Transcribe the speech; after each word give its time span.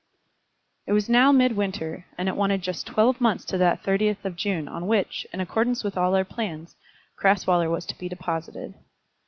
It 0.87 0.93
was 0.93 1.07
now 1.09 1.31
mid 1.31 1.55
winter, 1.55 2.07
and 2.17 2.27
it 2.27 2.35
wanted 2.35 2.63
just 2.63 2.87
twelve 2.87 3.21
months 3.21 3.45
to 3.45 3.57
that 3.59 3.83
30th 3.83 4.25
of 4.25 4.35
June 4.35 4.67
on 4.67 4.87
which, 4.87 5.27
in 5.31 5.39
accordance 5.39 5.83
with 5.83 5.95
all 5.95 6.15
our 6.15 6.25
plans, 6.25 6.75
Crasweller 7.15 7.69
was 7.69 7.85
to 7.85 7.97
be 7.99 8.09
deposited. 8.09 8.73